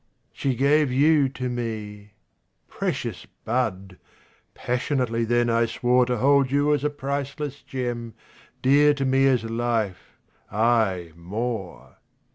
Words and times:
She 0.33 0.55
gave 0.55 0.91
you 0.91 1.29
to 1.29 1.47
me. 1.47 2.13
Precious 2.67 3.27
bud! 3.45 3.99
Passionately 4.55 5.25
then 5.25 5.47
I 5.47 5.67
swore 5.67 6.07
To 6.07 6.17
hold 6.17 6.49
you 6.49 6.73
as 6.73 6.83
a 6.83 6.89
priceless 6.89 7.61
gem, 7.61 8.15
Dear 8.63 8.95
to 8.95 9.05
me 9.05 9.27
as 9.27 9.43
life 9.43 10.17
aye 10.51 11.11
more! 11.15 11.97